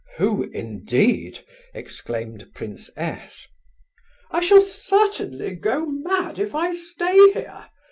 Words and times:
"Who 0.17 0.45
indeed?" 0.45 1.45
exclaimed 1.75 2.55
Prince 2.55 2.89
S. 2.97 3.45
"I 4.31 4.39
shall 4.39 4.63
certainly 4.63 5.51
go 5.53 5.85
mad, 5.85 6.39
if 6.39 6.55
I 6.55 6.71
stay 6.73 7.13
here!" 7.33 7.65